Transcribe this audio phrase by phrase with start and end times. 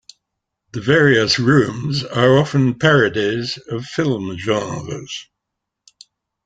[0.73, 5.29] The various rooms are often parodies of film genres.